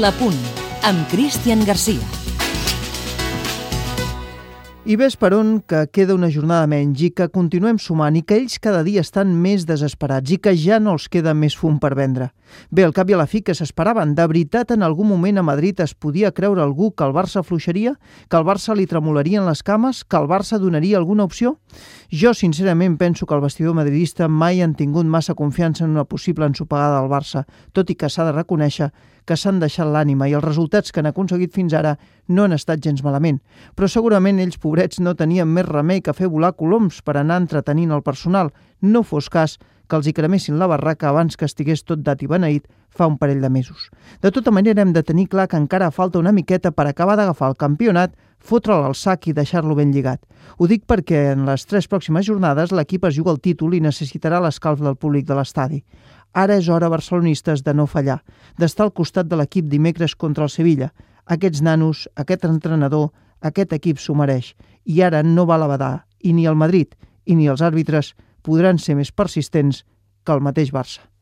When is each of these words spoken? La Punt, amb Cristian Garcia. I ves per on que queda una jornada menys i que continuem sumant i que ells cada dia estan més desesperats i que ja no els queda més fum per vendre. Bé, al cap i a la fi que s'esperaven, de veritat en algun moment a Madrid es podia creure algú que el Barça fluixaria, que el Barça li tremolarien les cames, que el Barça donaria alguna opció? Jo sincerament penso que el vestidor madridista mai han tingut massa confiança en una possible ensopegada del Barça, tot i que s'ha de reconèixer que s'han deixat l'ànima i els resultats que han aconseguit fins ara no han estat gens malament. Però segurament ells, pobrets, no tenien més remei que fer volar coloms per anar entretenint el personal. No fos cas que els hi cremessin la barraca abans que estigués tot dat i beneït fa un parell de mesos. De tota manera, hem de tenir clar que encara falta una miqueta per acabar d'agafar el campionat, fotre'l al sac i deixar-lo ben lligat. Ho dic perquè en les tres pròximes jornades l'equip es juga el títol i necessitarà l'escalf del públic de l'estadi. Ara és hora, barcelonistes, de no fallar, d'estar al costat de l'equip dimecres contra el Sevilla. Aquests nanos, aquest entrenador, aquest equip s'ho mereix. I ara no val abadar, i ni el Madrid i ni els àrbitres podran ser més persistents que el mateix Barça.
La 0.00 0.10
Punt, 0.16 0.38
amb 0.88 1.04
Cristian 1.10 1.66
Garcia. 1.66 2.00
I 4.82 4.96
ves 4.98 5.14
per 5.20 5.28
on 5.36 5.60
que 5.68 5.84
queda 5.94 6.16
una 6.16 6.30
jornada 6.32 6.66
menys 6.66 7.04
i 7.06 7.10
que 7.14 7.28
continuem 7.30 7.76
sumant 7.78 8.16
i 8.18 8.22
que 8.26 8.38
ells 8.40 8.56
cada 8.58 8.80
dia 8.82 9.04
estan 9.04 9.30
més 9.44 9.66
desesperats 9.68 10.32
i 10.32 10.40
que 10.42 10.56
ja 10.58 10.80
no 10.82 10.96
els 10.96 11.10
queda 11.12 11.36
més 11.38 11.54
fum 11.54 11.76
per 11.78 11.92
vendre. 11.94 12.32
Bé, 12.70 12.82
al 12.82 12.94
cap 12.96 13.12
i 13.12 13.14
a 13.14 13.20
la 13.20 13.28
fi 13.28 13.44
que 13.44 13.54
s'esperaven, 13.54 14.16
de 14.16 14.26
veritat 14.26 14.72
en 14.74 14.82
algun 14.82 15.06
moment 15.12 15.38
a 15.38 15.44
Madrid 15.46 15.78
es 15.84 15.94
podia 15.94 16.32
creure 16.32 16.64
algú 16.64 16.90
que 16.96 17.04
el 17.04 17.14
Barça 17.14 17.44
fluixaria, 17.46 17.94
que 18.28 18.40
el 18.40 18.48
Barça 18.48 18.74
li 18.74 18.88
tremolarien 18.88 19.46
les 19.46 19.62
cames, 19.62 20.02
que 20.02 20.18
el 20.18 20.26
Barça 20.26 20.58
donaria 20.58 20.98
alguna 20.98 21.28
opció? 21.28 21.58
Jo 22.10 22.34
sincerament 22.34 22.98
penso 22.98 23.26
que 23.26 23.38
el 23.38 23.44
vestidor 23.44 23.78
madridista 23.78 24.26
mai 24.26 24.62
han 24.62 24.74
tingut 24.74 25.06
massa 25.06 25.38
confiança 25.38 25.84
en 25.84 25.94
una 25.94 26.08
possible 26.08 26.48
ensopegada 26.48 26.98
del 26.98 27.12
Barça, 27.12 27.46
tot 27.72 27.90
i 27.92 27.94
que 27.94 28.10
s'ha 28.10 28.26
de 28.26 28.34
reconèixer 28.34 28.90
que 29.26 29.36
s'han 29.36 29.60
deixat 29.62 29.88
l'ànima 29.88 30.28
i 30.28 30.36
els 30.36 30.44
resultats 30.44 30.92
que 30.92 31.00
han 31.00 31.10
aconseguit 31.10 31.52
fins 31.54 31.74
ara 31.74 31.96
no 32.28 32.44
han 32.44 32.56
estat 32.56 32.82
gens 32.84 33.02
malament. 33.04 33.40
Però 33.76 33.88
segurament 33.88 34.40
ells, 34.42 34.58
pobrets, 34.58 35.00
no 35.00 35.14
tenien 35.14 35.48
més 35.48 35.68
remei 35.68 36.00
que 36.00 36.16
fer 36.16 36.30
volar 36.30 36.54
coloms 36.58 37.02
per 37.02 37.16
anar 37.16 37.40
entretenint 37.42 37.92
el 37.92 38.02
personal. 38.02 38.52
No 38.80 39.02
fos 39.02 39.30
cas 39.30 39.58
que 39.88 39.98
els 39.98 40.06
hi 40.08 40.14
cremessin 40.16 40.58
la 40.58 40.70
barraca 40.70 41.10
abans 41.10 41.36
que 41.36 41.44
estigués 41.44 41.84
tot 41.84 42.00
dat 42.00 42.22
i 42.22 42.28
beneït 42.30 42.68
fa 42.92 43.08
un 43.08 43.18
parell 43.20 43.42
de 43.44 43.50
mesos. 43.52 43.90
De 44.22 44.30
tota 44.32 44.52
manera, 44.52 44.82
hem 44.82 44.92
de 44.92 45.02
tenir 45.02 45.28
clar 45.28 45.48
que 45.48 45.60
encara 45.60 45.90
falta 45.90 46.20
una 46.20 46.32
miqueta 46.32 46.72
per 46.72 46.86
acabar 46.88 47.16
d'agafar 47.16 47.50
el 47.52 47.58
campionat, 47.60 48.14
fotre'l 48.42 48.86
al 48.86 48.96
sac 48.98 49.28
i 49.28 49.34
deixar-lo 49.36 49.76
ben 49.78 49.92
lligat. 49.92 50.24
Ho 50.58 50.66
dic 50.68 50.84
perquè 50.88 51.32
en 51.32 51.46
les 51.46 51.64
tres 51.68 51.88
pròximes 51.88 52.26
jornades 52.26 52.72
l'equip 52.72 53.04
es 53.08 53.16
juga 53.16 53.32
el 53.32 53.40
títol 53.40 53.76
i 53.76 53.84
necessitarà 53.84 54.40
l'escalf 54.42 54.80
del 54.82 54.96
públic 54.96 55.28
de 55.28 55.38
l'estadi. 55.38 55.82
Ara 56.32 56.56
és 56.56 56.68
hora, 56.68 56.88
barcelonistes, 56.88 57.62
de 57.62 57.74
no 57.76 57.86
fallar, 57.86 58.22
d'estar 58.58 58.86
al 58.86 58.94
costat 58.96 59.28
de 59.28 59.36
l'equip 59.36 59.68
dimecres 59.68 60.14
contra 60.16 60.48
el 60.48 60.50
Sevilla. 60.50 60.92
Aquests 61.26 61.62
nanos, 61.62 62.08
aquest 62.16 62.46
entrenador, 62.48 63.10
aquest 63.40 63.72
equip 63.76 64.00
s'ho 64.00 64.16
mereix. 64.16 64.54
I 64.84 65.02
ara 65.02 65.22
no 65.22 65.46
val 65.46 65.62
abadar, 65.62 66.06
i 66.22 66.32
ni 66.32 66.46
el 66.46 66.56
Madrid 66.56 66.96
i 67.26 67.36
ni 67.36 67.48
els 67.50 67.62
àrbitres 67.62 68.14
podran 68.42 68.78
ser 68.78 68.96
més 68.98 69.12
persistents 69.12 69.84
que 70.24 70.34
el 70.34 70.42
mateix 70.42 70.72
Barça. 70.72 71.12